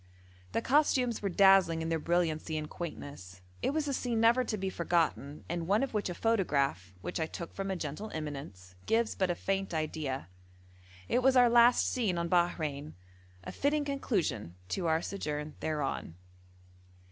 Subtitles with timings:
[0.53, 3.41] The costumes were dazzling in their brilliancy and quaintness.
[3.61, 7.19] It was a scene never to be forgotten, and one of which a photograph, which
[7.19, 10.27] I took from a gentle eminence, gives but a faint idea.
[11.07, 12.93] It was our last scene on Bahrein
[13.43, 16.15] a fitting conclusion to our sojourn thereon.